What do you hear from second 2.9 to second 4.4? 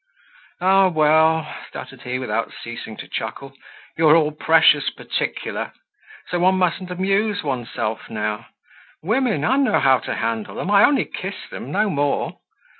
to chuckle, "you're all